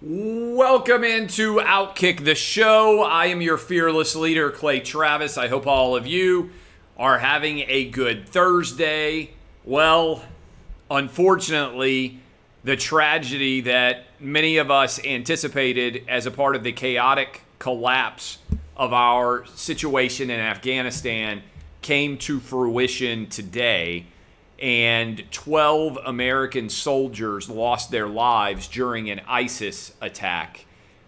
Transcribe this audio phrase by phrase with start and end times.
[0.00, 3.02] Welcome into Outkick the Show.
[3.02, 5.36] I am your fearless leader, Clay Travis.
[5.36, 6.50] I hope all of you
[6.96, 9.30] are having a good Thursday.
[9.64, 10.22] Well,
[10.88, 12.20] unfortunately,
[12.62, 18.38] the tragedy that many of us anticipated as a part of the chaotic collapse
[18.76, 21.42] of our situation in Afghanistan
[21.82, 24.06] came to fruition today
[24.60, 30.64] and 12 American soldiers lost their lives during an ISIS attack.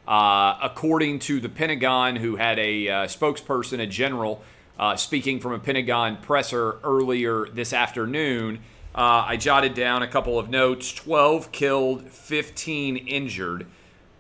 [0.07, 4.43] Uh, according to the Pentagon, who had a uh, spokesperson, a general,
[4.79, 8.61] uh, speaking from a Pentagon presser earlier this afternoon,
[8.95, 13.67] uh, I jotted down a couple of notes 12 killed, 15 injured.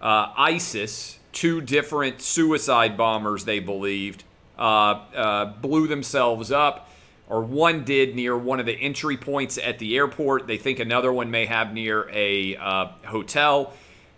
[0.01, 4.25] Uh, ISIS, two different suicide bombers, they believed,
[4.59, 6.90] uh, blew themselves up
[7.31, 10.49] or one did near one of the entry points at the airport.
[10.49, 13.73] They think another one may have near a uh, hotel.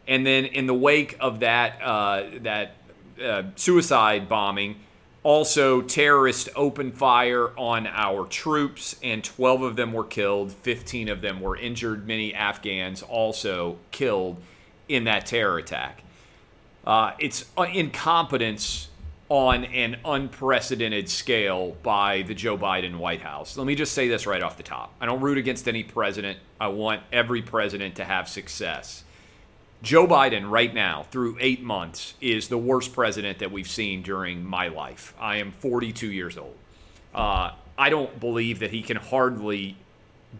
[0.08, 2.76] And then in the wake of that uh, that
[3.22, 4.76] uh, suicide bombing,
[5.22, 10.50] also terrorists opened fire on our troops, and 12 of them were killed.
[10.50, 12.08] 15 of them were injured.
[12.08, 14.42] Many Afghans also killed
[14.88, 16.02] in that terror attack.
[16.84, 18.88] Uh, it's uh, incompetence
[19.32, 23.56] on an unprecedented scale by the Joe Biden White House.
[23.56, 24.92] Let me just say this right off the top.
[25.00, 26.38] I don't root against any president.
[26.60, 29.04] I want every president to have success.
[29.82, 34.44] Joe Biden, right now, through eight months, is the worst president that we've seen during
[34.44, 35.14] my life.
[35.18, 36.54] I am 42 years old.
[37.14, 39.78] Uh, I don't believe that he can hardly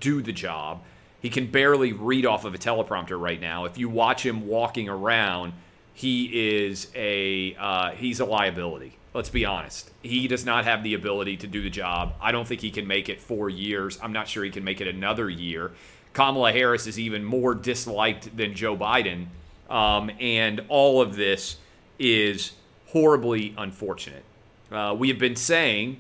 [0.00, 0.82] do the job.
[1.22, 3.64] He can barely read off of a teleprompter right now.
[3.64, 5.54] If you watch him walking around,
[5.94, 8.97] he is a uh, he's a liability.
[9.14, 9.91] Let's be honest.
[10.03, 12.14] He does not have the ability to do the job.
[12.20, 13.98] I don't think he can make it four years.
[14.02, 15.72] I'm not sure he can make it another year.
[16.14, 19.26] Kamala Harris is even more disliked than Joe Biden,
[19.69, 21.56] um, and all of this
[21.98, 22.52] is
[22.88, 24.25] horribly unfortunate.
[24.70, 25.98] Uh, we have been saying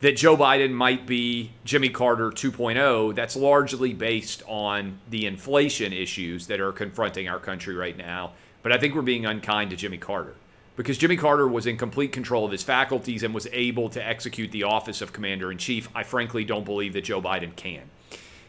[0.00, 3.14] that Joe Biden might be Jimmy Carter 2.0.
[3.14, 8.32] That's largely based on the inflation issues that are confronting our country right now
[8.64, 10.34] but I think we're being unkind to Jimmy Carter
[10.74, 14.50] because Jimmy Carter was in complete control of his faculties and was able to execute
[14.52, 15.88] the office of commander in chief.
[15.94, 17.82] I frankly don't believe that Joe Biden can.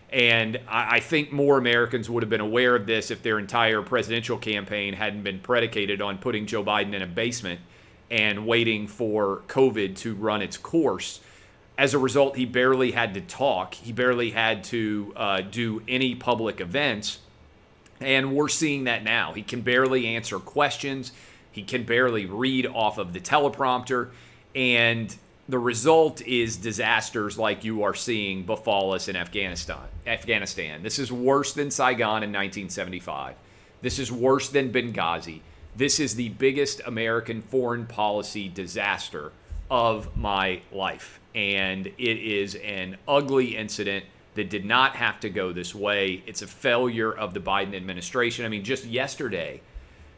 [0.10, 4.38] And I think more Americans would have been aware of this if their entire presidential
[4.38, 7.60] campaign hadn't been predicated on putting Joe Biden in a basement
[8.10, 11.20] and waiting for COVID to run its course.
[11.78, 13.74] As a result, he barely had to talk.
[13.74, 17.20] He barely had to uh, do any public events.
[18.00, 19.34] And we're seeing that now.
[19.34, 21.12] He can barely answer questions,
[21.52, 24.10] he can barely read off of the teleprompter.
[24.54, 25.16] And
[25.48, 29.84] the result is disasters like you are seeing befall us in Afghanistan.
[30.08, 30.82] Afghanistan.
[30.84, 33.36] This is worse than Saigon in 1975.
[33.82, 35.42] This is worse than Benghazi.
[35.76, 39.32] This is the biggest American foreign policy disaster
[39.70, 41.20] of my life.
[41.36, 44.06] And it is an ugly incident
[44.36, 46.24] that did not have to go this way.
[46.28, 48.46] It's a failure of the Biden administration.
[48.46, 49.62] I mean, just yesterday,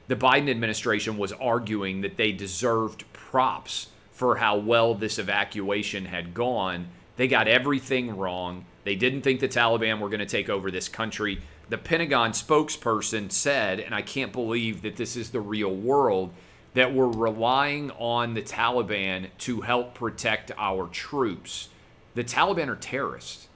[0.07, 6.33] the Biden administration was arguing that they deserved props for how well this evacuation had
[6.33, 6.87] gone.
[7.15, 8.65] They got everything wrong.
[8.83, 11.41] They didn't think the Taliban were going to take over this country.
[11.69, 16.33] The Pentagon spokesperson said, and I can't believe that this is the real world,
[16.73, 21.69] that we're relying on the Taliban to help protect our troops.
[22.15, 23.47] The Taliban are terrorists.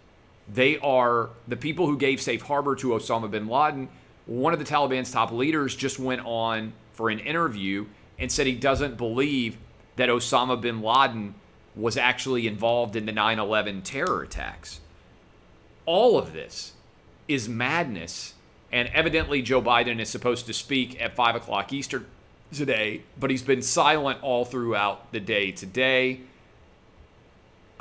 [0.53, 3.89] They are the people who gave safe harbor to Osama bin Laden.
[4.25, 7.85] One of the Taliban's top leaders just went on for an interview
[8.19, 9.57] and said he doesn't believe
[9.95, 11.35] that Osama bin Laden
[11.75, 14.81] was actually involved in the 9 11 terror attacks.
[15.85, 16.73] All of this
[17.27, 18.33] is madness.
[18.73, 22.05] And evidently, Joe Biden is supposed to speak at 5 o'clock Eastern
[22.53, 26.21] today, but he's been silent all throughout the day today.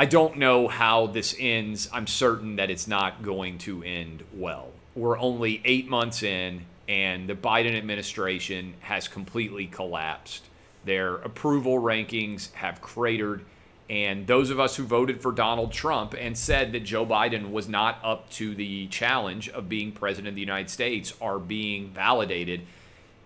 [0.01, 1.91] I don't know how this ends.
[1.93, 4.71] I'm certain that it's not going to end well.
[4.95, 10.45] We're only eight months in, and the Biden administration has completely collapsed.
[10.87, 13.45] Their approval rankings have cratered.
[13.91, 17.69] And those of us who voted for Donald Trump and said that Joe Biden was
[17.69, 22.63] not up to the challenge of being president of the United States are being validated.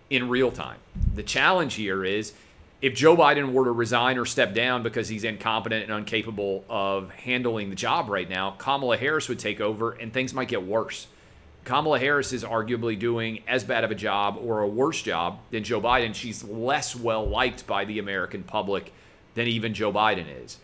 [0.09, 0.79] in real time.
[1.15, 2.33] The challenge here is
[2.81, 7.09] if Joe Biden were to resign or step down because he's incompetent and incapable of
[7.11, 11.07] handling the job right now, Kamala Harris would take over and things might get worse.
[11.63, 15.63] Kamala Harris is arguably doing as bad of a job or a worse job than
[15.63, 16.13] Joe Biden.
[16.13, 18.93] She's less well liked by the American public
[19.33, 20.59] than even Joe Biden is.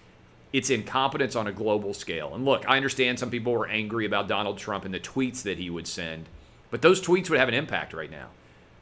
[0.54, 2.36] It's incompetence on a global scale.
[2.36, 5.58] And look, I understand some people were angry about Donald Trump and the tweets that
[5.58, 6.26] he would send,
[6.70, 8.28] but those tweets would have an impact right now.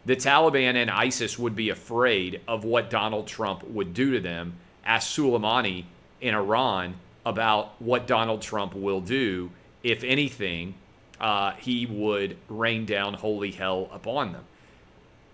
[0.06, 4.56] The Taliban and ISIS would be afraid of what Donald Trump would do to them.
[4.86, 5.86] Ask Soleimani
[6.22, 9.52] in Iran about what Donald Trump will do,
[9.84, 10.74] if anything,
[11.20, 14.46] uh, he would rain down holy hell upon them.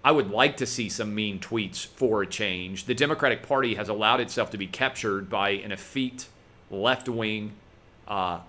[0.03, 2.85] I would like to see some mean tweets for a change.
[2.85, 6.27] The Democratic Party has allowed itself to be captured by an effete,
[6.69, 7.53] left wing,
[8.07, 8.39] uh,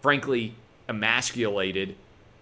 [0.00, 0.54] frankly,
[0.88, 1.94] emasculated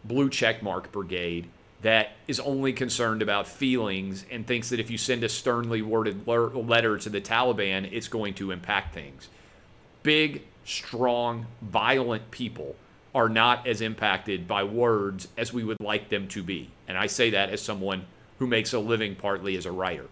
[0.05, 1.49] blue checkmark brigade
[1.83, 6.27] that is only concerned about feelings and thinks that if you send a sternly worded
[6.27, 9.29] letter to the Taliban, it's going to impact things.
[10.03, 12.77] Big, strong, violent people
[13.15, 16.71] are not as impacted by words as we would like them to be.
[16.89, 18.07] And I say that as someone
[18.39, 20.07] who makes a living partly as a writer.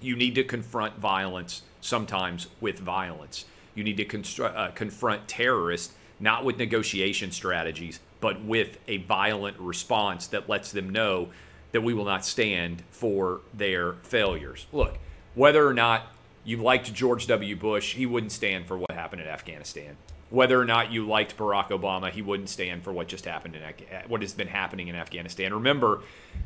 [0.00, 3.44] You need to confront violence sometimes with violence.
[3.74, 9.58] You need to constru- uh, confront terrorists not with negotiation strategies, but with a violent
[9.58, 11.28] response that lets them know
[11.72, 14.66] that we will not stand for their failures.
[14.72, 14.98] Look,
[15.34, 16.06] whether or not
[16.44, 17.56] you liked George W.
[17.56, 19.96] Bush, he wouldn't stand for what happened in Afghanistan
[20.30, 23.62] whether or not you liked Barack Obama, he wouldn't stand for what just happened in
[24.08, 25.54] what has been happening in Afghanistan.
[25.54, 26.02] Remember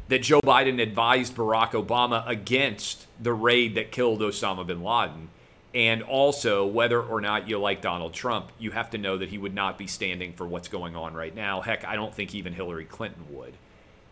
[0.08, 5.28] that Joe Biden advised Barack Obama against the raid that killed Osama bin Laden.
[5.74, 9.38] And also, whether or not you like Donald Trump, you have to know that he
[9.38, 11.62] would not be standing for what's going on right now.
[11.62, 13.54] Heck, I don't think even Hillary Clinton would.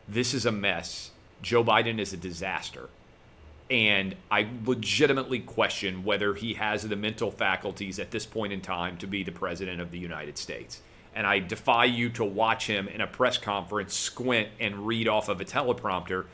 [0.08, 1.10] This is a mess.
[1.42, 2.88] Joe Biden is a disaster.
[3.70, 8.96] And I legitimately question whether he has the mental faculties at this point in time
[8.98, 10.80] to be the president of the United States.
[11.14, 15.28] And I defy you to watch him in a press conference squint and read off
[15.28, 16.26] of a teleprompter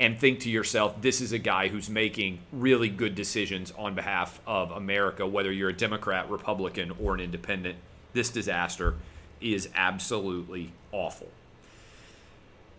[0.00, 4.40] and think to yourself, this is a guy who's making really good decisions on behalf
[4.46, 7.76] of America, whether you're a Democrat, Republican, or an independent.
[8.12, 8.94] This disaster
[9.40, 11.28] is absolutely awful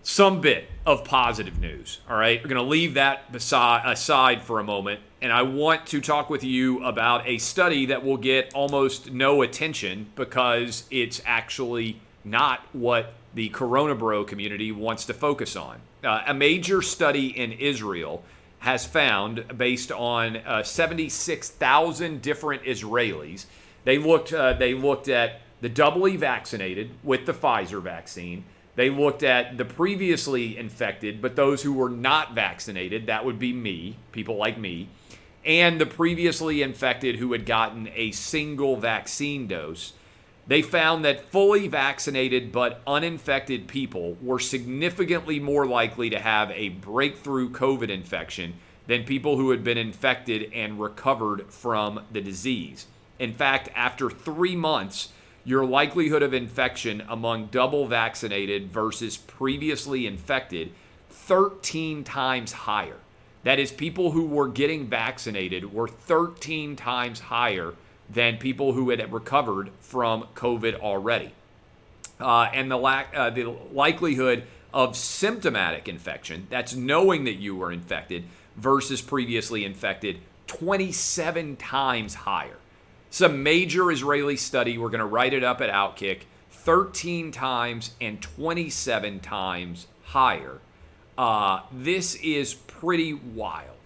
[0.04, 2.00] some bit of positive news.
[2.10, 5.86] All right, we're going to leave that beside, aside for a moment, and I want
[5.88, 11.22] to talk with you about a study that will get almost no attention because it's
[11.26, 15.80] actually not what the Corona Bro community wants to focus on.
[16.04, 18.24] Uh, a major study in Israel
[18.60, 23.46] has found, based on uh, 76,000 different Israelis,
[23.84, 28.44] they looked uh, they looked at the doubly vaccinated with the Pfizer vaccine
[28.76, 33.52] they looked at the previously infected, but those who were not vaccinated, that would be
[33.52, 34.88] me, people like me,
[35.46, 39.94] and the previously infected who had gotten a single vaccine dose.
[40.52, 46.68] They found that fully vaccinated but uninfected people were significantly more likely to have a
[46.68, 48.56] breakthrough COVID infection
[48.86, 52.88] than people who had been infected and recovered from the disease.
[53.18, 55.14] In fact, after three months,
[55.46, 60.74] your likelihood of infection among double vaccinated versus previously infected
[61.12, 62.98] 13 times higher.
[63.44, 67.74] That is, people who were getting vaccinated were 13 times higher
[68.12, 71.32] than people who had recovered from COVID already.
[72.20, 77.72] Uh, and the, lack, uh, the likelihood of symptomatic infection, that's knowing that you were
[77.72, 78.24] infected,
[78.56, 82.58] versus previously infected, 27 times higher.
[83.10, 84.78] Some major Israeli study.
[84.78, 90.60] We're going to write it up at Outkick 13 times and 27 times higher.
[91.18, 93.81] Uh, this is pretty wild.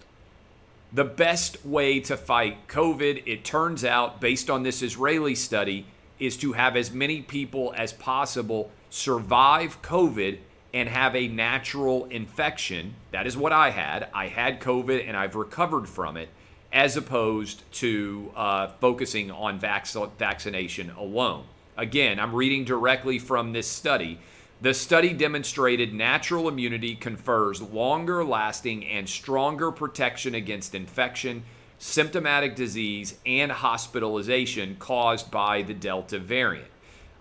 [0.96, 5.84] The best way to fight COVID, it turns out, based on this Israeli study,
[6.18, 10.38] is to have as many people as possible survive COVID
[10.72, 12.94] and have a natural infection.
[13.10, 14.08] That is what I had.
[14.14, 16.30] I had COVID and I've recovered from it
[16.72, 21.44] as opposed to uh, focusing on vac- vaccination alone.
[21.76, 24.18] Again, I'm reading directly from this study.
[24.62, 31.42] The study demonstrated natural immunity confers longer lasting and stronger protection against infection,
[31.78, 36.70] symptomatic disease, and hospitalization caused by the Delta variant.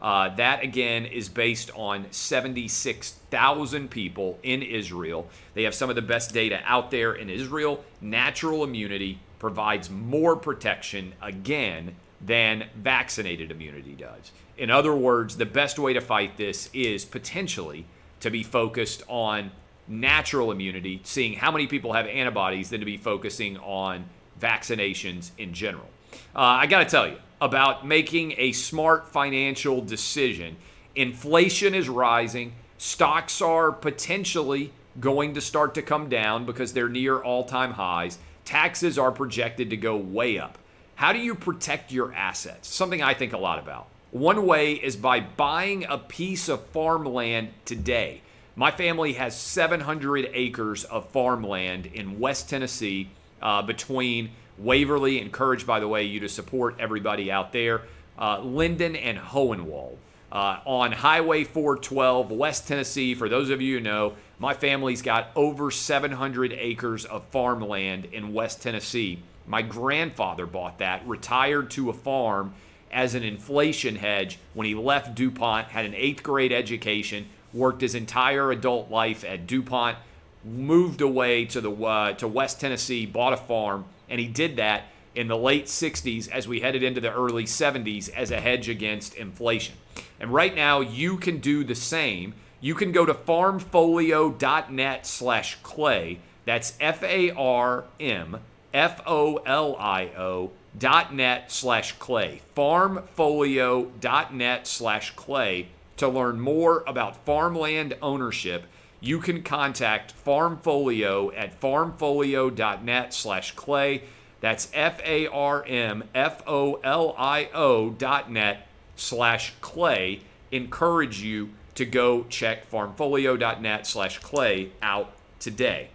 [0.02, 5.28] Uh, that again is based on 76,000 people in Israel.
[5.56, 7.84] They have some of the best data out there in Israel.
[8.00, 11.96] Natural immunity provides more protection again
[12.26, 14.32] than vaccinated immunity does.
[14.58, 17.86] In other words, the best way to fight this is potentially
[18.22, 19.52] to be focused on
[19.88, 24.06] natural immunity, seeing how many people have antibodies, than to be focusing on
[24.40, 25.88] vaccinations in general.
[26.36, 30.56] Uh, I got to tell you about making a smart financial decision.
[30.96, 37.20] Inflation is rising, stocks are potentially going to start to come down because they're near
[37.20, 38.18] all time highs.
[38.46, 40.58] Taxes are projected to go way up.
[40.96, 42.70] How do you protect your assets?
[42.70, 43.88] Something I think a lot about.
[44.12, 48.22] One way is by buying a piece of farmland today.
[48.56, 53.10] My family has 700 acres of farmland in West Tennessee
[53.42, 57.82] uh, between Waverly, encouraged, by the way, you to support everybody out there,
[58.18, 59.98] uh, Linden and Hohenwald.
[60.32, 65.30] Uh, on Highway 412, West Tennessee, for those of you who know, my family's got
[65.36, 69.22] over 700 acres of farmland in West Tennessee.
[69.48, 72.54] My grandfather bought that, retired to a farm
[72.92, 77.96] as an inflation hedge when he left DuPont, had an eighth grade education, worked his
[77.96, 79.98] entire adult life at DuPont,
[80.44, 84.84] moved away to the uh, to West Tennessee, bought a farm, and he did that
[85.16, 89.16] in the late 60s as we headed into the early 70s as a hedge against
[89.16, 89.76] inflation.
[90.20, 92.34] And right now you can do the same.
[92.66, 96.18] You can go to farmfolio.net slash clay.
[96.46, 98.40] That's F A R M
[98.74, 102.42] F O L I O dot net slash clay.
[102.58, 105.68] Farmfolio.net slash clay
[105.98, 108.64] to learn more about farmland ownership.
[109.00, 114.06] You can contact Farmfolio at farmfolio.net slash clay.
[114.42, 120.22] That's F A R M F O L I O dot net slash clay.
[120.52, 125.90] Encourage you to go check farmfolio.net slash clay out today.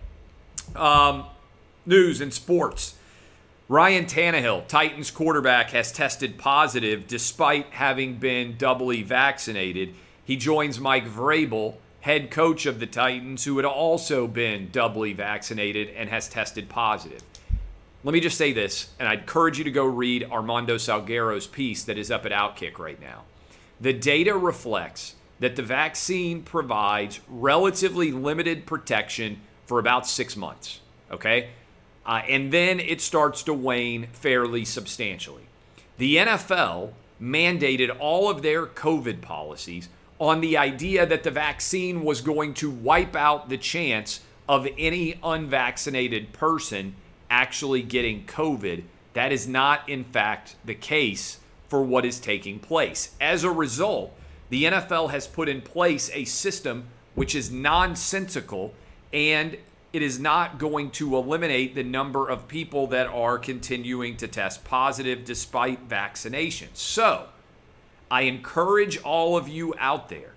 [0.76, 1.24] Um,
[1.86, 2.94] news and sports.
[3.68, 9.94] Ryan Tannehill, Titans quarterback, has tested positive despite having been doubly vaccinated.
[10.24, 15.88] He joins Mike Vrabel, head coach of the Titans, who had also been doubly vaccinated
[15.90, 17.22] and has tested positive.
[18.02, 21.84] Let me just say this, and I encourage you to go read Armando Salguero's piece
[21.84, 23.22] that is up at Outkick right now.
[23.80, 30.80] The data reflects that the vaccine provides relatively limited protection for about six months.
[31.10, 31.50] Okay?
[32.06, 35.42] Uh, and then it starts to wane fairly substantially.
[35.98, 42.20] The NFL mandated all of their COVID policies on the idea that the vaccine was
[42.20, 46.94] going to wipe out the chance of any unvaccinated person
[47.30, 48.82] actually getting COVID.
[49.14, 53.14] That is not, in fact, the case for what is taking place.
[53.20, 54.14] As a result,
[54.50, 58.74] the NFL has put in place a system which is nonsensical
[59.12, 59.56] and
[59.92, 64.64] it is not going to eliminate the number of people that are continuing to test
[64.64, 66.68] positive despite vaccination.
[66.74, 67.26] So,
[68.10, 70.34] I encourage all of you out there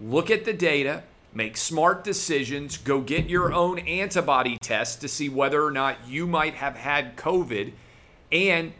[0.00, 1.02] look at the data,
[1.34, 6.26] make smart decisions, go get your own antibody test to see whether or not you
[6.26, 7.72] might have had COVID.
[8.32, 8.72] And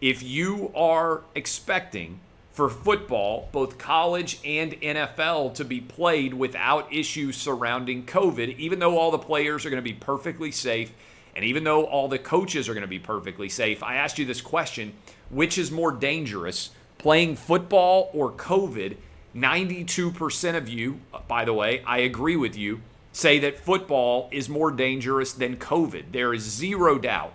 [0.00, 2.20] if you are expecting
[2.56, 8.96] for football, both college and NFL, to be played without issues surrounding COVID, even though
[8.96, 10.90] all the players are going to be perfectly safe
[11.34, 13.82] and even though all the coaches are going to be perfectly safe.
[13.82, 14.94] I asked you this question
[15.28, 18.96] which is more dangerous, playing football or COVID?
[19.34, 22.80] 92% of you, uh, by the way, I agree with you,
[23.12, 26.04] say that football is more dangerous than COVID.
[26.12, 27.34] There is zero doubt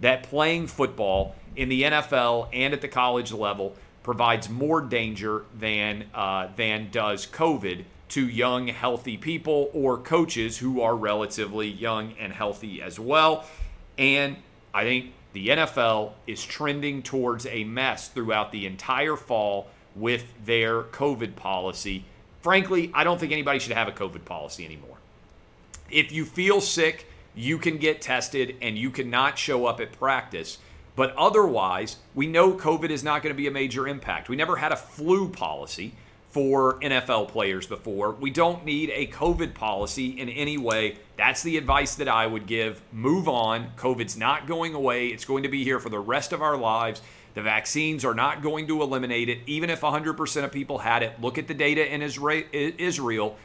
[0.00, 6.04] that playing football in the NFL and at the college level provides more danger than
[6.14, 12.32] uh, than does COVID to young, healthy people or coaches who are relatively young and
[12.32, 13.44] healthy as well.
[13.98, 14.36] And
[14.72, 20.82] I think the NFL is trending towards a mess throughout the entire fall with their
[20.82, 22.04] COVID policy.
[22.40, 24.98] Frankly, I don't think anybody should have a COVID policy anymore.
[25.90, 30.58] If you feel sick, you can get tested and you cannot show up at practice.
[30.96, 34.28] But otherwise, we know COVID is not going to be a major impact.
[34.28, 35.92] We never had a flu policy
[36.30, 38.10] for NFL players before.
[38.12, 40.98] We don't need a COVID policy in any way.
[41.16, 42.82] That's the advice that I would give.
[42.92, 43.70] Move on.
[43.76, 47.02] COVID's not going away, it's going to be here for the rest of our lives.
[47.34, 49.38] The vaccines are not going to eliminate it.
[49.46, 53.36] Even if 100% of people had it, look at the data in Israel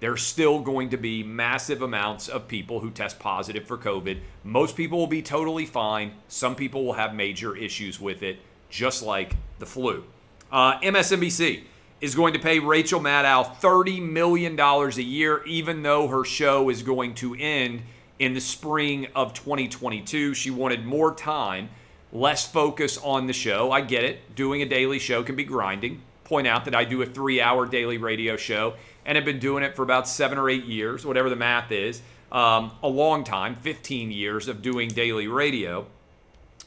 [0.00, 4.20] there's still going to be massive amounts of people who test positive for COVID.
[4.44, 6.12] Most people will be totally fine.
[6.28, 8.38] Some people will have major issues with it,
[8.70, 10.04] just like the flu.
[10.52, 11.64] Uh, MSNBC
[12.00, 16.82] is going to pay Rachel Maddow $30 million a year, even though her show is
[16.82, 17.82] going to end
[18.20, 20.34] in the spring of 2022.
[20.34, 21.70] She wanted more time,
[22.12, 23.72] less focus on the show.
[23.72, 24.34] I get it.
[24.36, 26.02] Doing a daily show can be grinding.
[26.22, 28.74] Point out that I do a three hour daily radio show
[29.08, 32.02] and have been doing it for about seven or eight years, whatever the math is.
[32.30, 35.86] Um, a long time, 15 years of doing daily radio.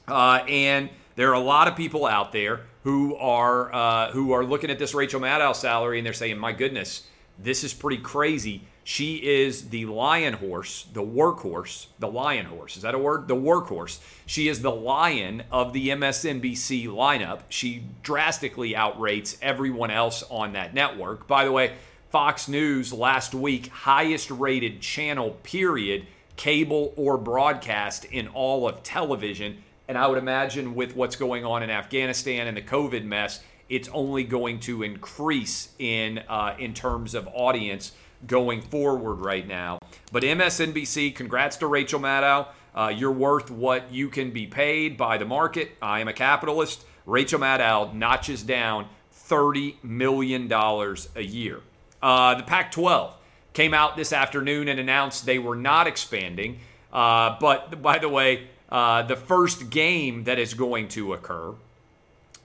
[0.08, 4.44] Uh, and there are a lot of people out there who are uh, who are
[4.44, 7.06] looking at this Rachel Maddow salary and they're saying, "My goodness,
[7.38, 12.76] this is pretty crazy." She is the lion horse, the workhorse, the lion horse.
[12.76, 13.28] Is that a word?
[13.28, 14.00] The workhorse.
[14.26, 17.42] She is the lion of the MSNBC lineup.
[17.50, 21.28] She drastically outrates everyone else on that network.
[21.28, 21.74] By the way,
[22.12, 29.64] Fox News last week, highest rated channel, period, cable or broadcast in all of television.
[29.88, 33.88] And I would imagine with what's going on in Afghanistan and the COVID mess, it's
[33.94, 37.94] only going to increase in uh, in terms of audience
[38.28, 39.80] going forward right now.
[40.12, 42.48] But MSNBC, congrats to Rachel Maddow.
[42.76, 45.72] Uh, you're worth what you can be paid by the market.
[45.82, 46.84] I am a capitalist.
[47.06, 48.88] Rachel Maddow notches down
[49.30, 51.62] $30 million a year.
[52.02, 53.16] Uh, the Pac 12
[53.54, 56.60] came out this afternoon and announced they were not expanding.
[56.92, 61.54] Uh, but by the way, uh, the first game that is going to occur,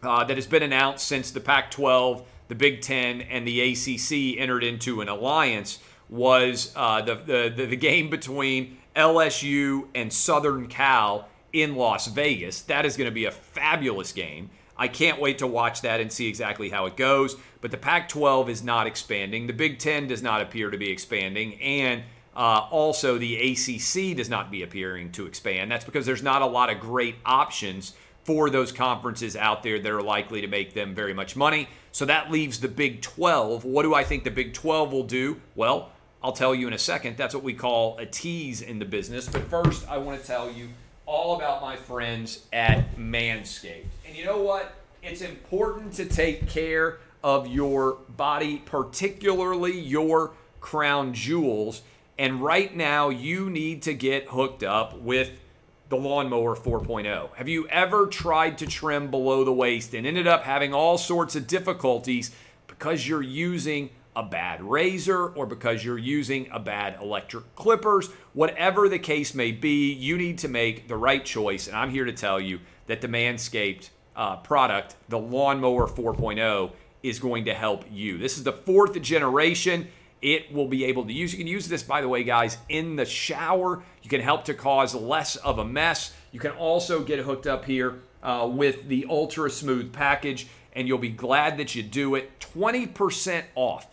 [0.02, 4.40] uh, that has been announced since the Pac 12 the Big Ten and the ACC
[4.40, 7.14] entered into an alliance was uh, the,
[7.56, 12.62] the, the game between LSU and Southern Cal in Las Vegas.
[12.62, 14.50] That is going to be a fabulous game.
[14.78, 17.36] I can't wait to watch that and see exactly how it goes.
[17.60, 19.46] But the Pac 12 is not expanding.
[19.46, 21.60] The Big Ten does not appear to be expanding.
[21.60, 22.02] And
[22.34, 25.70] uh, also, the ACC does not be appearing to expand.
[25.70, 29.92] That's because there's not a lot of great options for those conferences out there that
[29.92, 31.68] are likely to make them very much money.
[31.92, 33.64] So that leaves the Big 12.
[33.64, 35.40] What do I think the Big 12 will do?
[35.54, 35.92] Well,
[36.22, 37.16] I'll tell you in a second.
[37.16, 39.28] That's what we call a tease in the business.
[39.28, 40.68] But first, I want to tell you
[41.06, 43.86] all about my friends at Manscaped.
[44.06, 44.74] And you know what?
[45.02, 51.82] It's important to take care of your body, particularly your crown jewels.
[52.18, 55.30] And right now, you need to get hooked up with
[55.88, 57.34] the lawnmower 4.0.
[57.34, 61.36] Have you ever tried to trim below the waist and ended up having all sorts
[61.36, 62.32] of difficulties
[62.66, 68.08] because you're using a bad razor or because you're using a bad electric clippers?
[68.32, 71.68] Whatever the case may be, you need to make the right choice.
[71.68, 77.20] And I'm here to tell you that the Manscaped uh, product, the Lawnmower 4.0, is
[77.20, 78.18] going to help you.
[78.18, 79.86] This is the fourth generation
[80.22, 81.32] it will be able to use.
[81.32, 83.82] You can use this, by the way, guys, in the shower.
[84.02, 86.14] You can help to cause less of a mess.
[86.32, 90.98] You can also get hooked up here uh, with the Ultra Smooth package, and you'll
[90.98, 92.40] be glad that you do it.
[92.40, 93.86] 20% off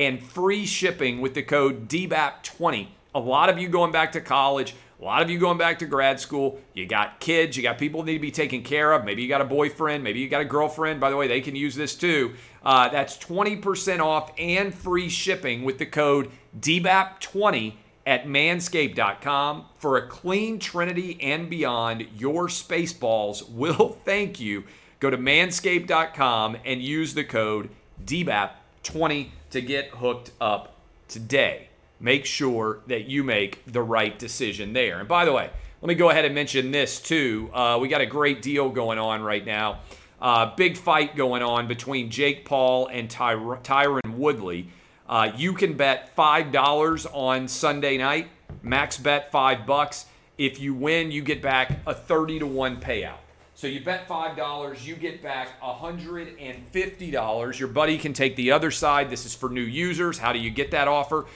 [0.00, 2.88] and free shipping with the code DBAP20.
[3.14, 5.86] A lot of you going back to college a lot of you going back to
[5.86, 9.04] grad school, you got kids, you got people that need to be taken care of.
[9.04, 11.00] Maybe you got a boyfriend, maybe you got a girlfriend.
[11.00, 12.34] By the way, they can use this too.
[12.62, 17.74] Uh, that's 20% off and free shipping with the code DBAP20
[18.06, 19.64] at manscaped.com.
[19.78, 24.64] For a clean Trinity and beyond, your Spaceballs will thank you.
[24.98, 27.70] Go to manscaped.com and use the code
[28.04, 30.76] DBAP20 to get hooked up
[31.08, 34.98] today make sure that you make the right decision there.
[34.98, 35.50] And by the way,
[35.82, 37.50] let me go ahead and mention this too.
[37.52, 39.80] Uh, we got a great deal going on right now.
[40.20, 44.68] Uh, big fight going on between Jake Paul and Ty- Tyron Woodley.
[45.08, 48.28] Uh, you can bet five dollars on Sunday night.
[48.62, 50.06] Max bet five bucks.
[50.36, 53.18] If you win, you get back a thirty to one payout.
[53.60, 57.60] So you bet five dollars, you get back hundred and fifty dollars.
[57.60, 59.10] Your buddy can take the other side.
[59.10, 60.16] This is for new users.
[60.16, 61.26] How do you get that offer?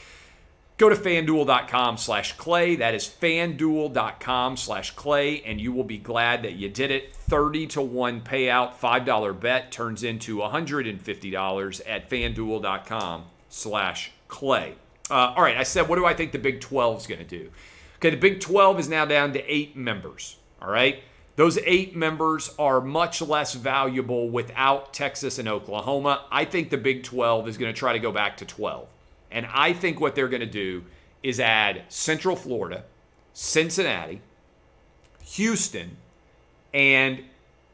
[0.78, 2.76] Go to fanduel.com slash clay.
[2.76, 7.14] That is fanduel.com slash clay, and you will be glad that you did it.
[7.14, 14.76] 30 to 1 payout, $5 bet turns into $150 at fanduel.com slash clay.
[15.10, 17.26] Uh, all right, I said, what do I think the Big 12 is going to
[17.26, 17.50] do?
[17.96, 20.38] Okay, the Big 12 is now down to eight members.
[20.62, 21.02] All right.
[21.36, 26.26] Those eight members are much less valuable without Texas and Oklahoma.
[26.30, 28.86] I think the Big 12 is going to try to go back to 12.
[29.32, 30.84] And I think what they're going to do
[31.24, 32.84] is add Central Florida,
[33.32, 34.20] Cincinnati,
[35.24, 35.96] Houston,
[36.72, 37.24] and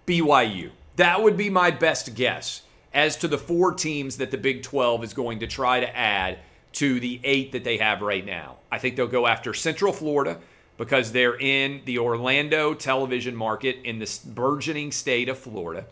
[0.06, 0.70] BYU.
[0.96, 2.62] That would be my best guess
[2.94, 6.38] as to the four teams that the Big 12 is going to try to add
[6.72, 8.56] to the eight that they have right now.
[8.72, 10.38] I think they'll go after Central Florida
[10.80, 15.84] because they're in the Orlando television market in this burgeoning state of Florida.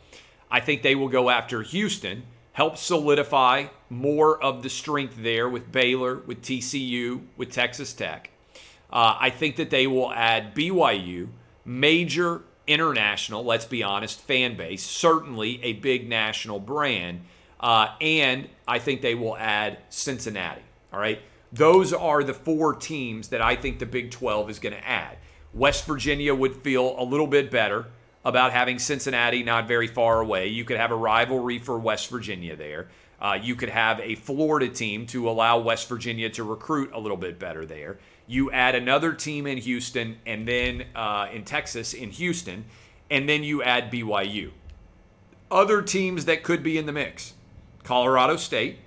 [0.51, 2.22] I think they will go after Houston
[2.53, 8.31] help solidify more of the strength there with Baylor, with TCU, with Texas Tech.
[8.90, 11.29] Uh, I think that they will add BYU,
[11.66, 17.20] major international, let's be honest, fan base, certainly a big national brand.
[17.61, 20.62] Uh, and I think they will add Cincinnati.
[20.94, 21.20] All right.
[21.53, 25.19] Those are the four teams that I think the Big 12 is going to add.
[25.55, 27.87] West Virginia would feel a little bit better
[28.25, 30.49] about having Cincinnati not very far away.
[30.49, 32.89] You could have a rivalry for West Virginia there.
[33.21, 37.17] Uh, you could have a Florida team to allow West Virginia to recruit a little
[37.17, 37.99] bit better there.
[38.27, 42.67] You add another team in Houston and then uh, in Texas, in Houston,
[43.11, 44.51] and then you add BYU.
[45.51, 47.33] Other teams that could be in the mix
[47.83, 48.79] Colorado State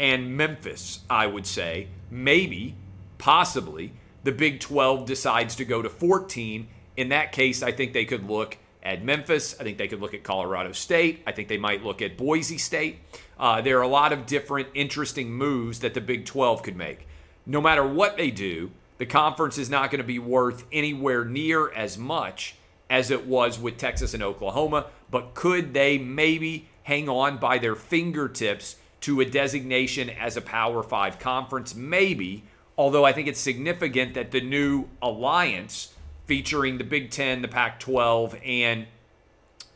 [0.00, 1.88] and Memphis, I would say.
[2.10, 2.74] Maybe,
[3.18, 3.92] possibly,
[4.24, 6.66] the Big 12 decides to go to 14.
[6.96, 9.54] In that case, I think they could look at Memphis.
[9.60, 11.22] I think they could look at Colorado State.
[11.26, 12.98] I think they might look at Boise State.
[13.38, 17.06] Uh, there are a lot of different interesting moves that the Big 12 could make.
[17.44, 21.70] No matter what they do, the conference is not going to be worth anywhere near
[21.72, 22.54] as much
[22.88, 24.86] as it was with Texas and Oklahoma.
[25.10, 30.82] But could they maybe hang on by their fingertips to a designation as a Power
[30.82, 31.74] Five conference?
[31.74, 32.44] Maybe.
[32.76, 35.94] Although I think it's significant that the new alliance
[36.26, 38.86] featuring the Big Ten, the Pac 12, and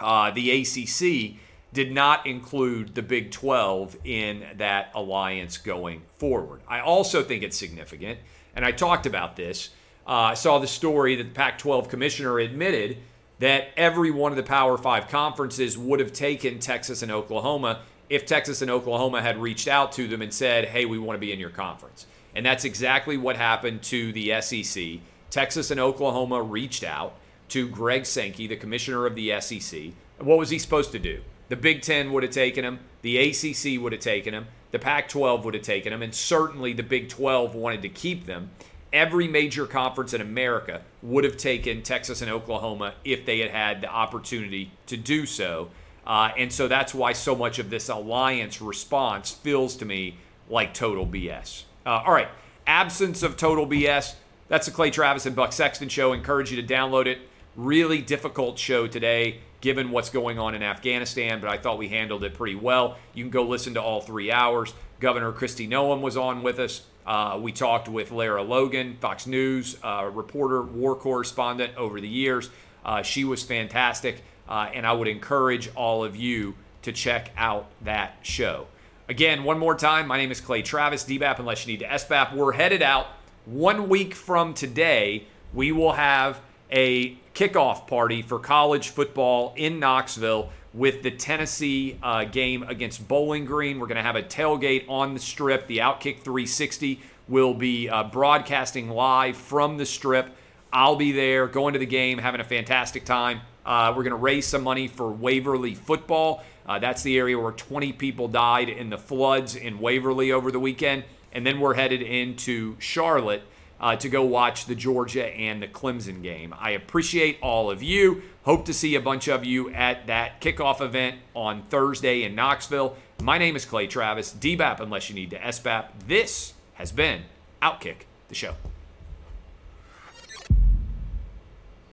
[0.00, 1.36] uh, the ACC
[1.72, 6.60] did not include the Big 12 in that alliance going forward.
[6.68, 8.20] I also think it's significant,
[8.54, 9.70] and I talked about this.
[10.06, 12.98] Uh, I saw the story that the Pac 12 commissioner admitted
[13.40, 17.80] that every one of the Power Five conferences would have taken Texas and Oklahoma
[18.14, 21.20] if Texas and Oklahoma had reached out to them and said, hey, we want to
[21.20, 22.06] be in your conference.
[22.36, 25.00] And that's exactly what happened to the SEC.
[25.30, 27.16] Texas and Oklahoma reached out
[27.48, 29.92] to Greg Sankey, the commissioner of the SEC.
[30.18, 31.22] What was he supposed to do?
[31.48, 35.08] The Big Ten would have taken him, the ACC would have taken him, the Pac
[35.08, 38.50] 12 would have taken him, and certainly the Big 12 wanted to keep them.
[38.92, 43.80] Every major conference in America would have taken Texas and Oklahoma if they had had
[43.80, 45.68] the opportunity to do so.
[46.06, 50.16] Uh, and so that's why so much of this alliance response feels to me
[50.48, 51.64] like total BS.
[51.86, 52.28] Uh, all right,
[52.66, 54.14] absence of total BS.
[54.48, 56.12] That's the Clay Travis and Buck Sexton show.
[56.12, 57.18] Encourage you to download it.
[57.56, 62.24] Really difficult show today, given what's going on in Afghanistan, but I thought we handled
[62.24, 62.98] it pretty well.
[63.14, 64.74] You can go listen to all three hours.
[65.00, 66.82] Governor Kristi Noem was on with us.
[67.06, 72.50] Uh, we talked with Lara Logan, Fox News uh, reporter, war correspondent over the years.
[72.84, 77.66] Uh, she was fantastic, uh, and I would encourage all of you to check out
[77.82, 78.66] that show.
[79.08, 82.34] Again, one more time, my name is Clay Travis, DBAP unless you need to SBAP.
[82.34, 83.06] We're headed out
[83.44, 85.26] one week from today.
[85.52, 92.24] We will have a kickoff party for college football in Knoxville with the Tennessee uh,
[92.24, 93.78] game against Bowling Green.
[93.78, 95.66] We're going to have a tailgate on the strip.
[95.66, 100.34] The Outkick 360 will be uh, broadcasting live from the strip.
[100.72, 103.42] I'll be there going to the game, having a fantastic time.
[103.64, 106.42] Uh, we're going to raise some money for Waverly football.
[106.66, 110.60] Uh, that's the area where 20 people died in the floods in Waverly over the
[110.60, 111.04] weekend.
[111.32, 113.42] And then we're headed into Charlotte
[113.80, 116.54] uh, to go watch the Georgia and the Clemson game.
[116.58, 118.22] I appreciate all of you.
[118.44, 122.96] Hope to see a bunch of you at that kickoff event on Thursday in Knoxville.
[123.22, 125.86] My name is Clay Travis, DBAP unless you need to SBAP.
[126.06, 127.22] This has been
[127.62, 128.54] Outkick, the show.